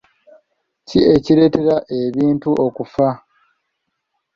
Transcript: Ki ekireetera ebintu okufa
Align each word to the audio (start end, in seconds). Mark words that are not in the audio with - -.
Ki 0.87 0.99
ekireetera 1.15 1.75
ebintu 2.01 2.49
okufa 2.65 3.07